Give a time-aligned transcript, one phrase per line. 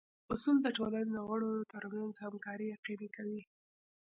[0.33, 3.41] اصول د ټولنې د غړو ترمنځ همکاري یقیني کوي.